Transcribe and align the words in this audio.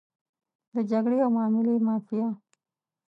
د 0.73 0.75
جګړې 0.91 1.17
او 1.25 1.29
معاملې 1.35 1.73
مافیا. 1.87 2.27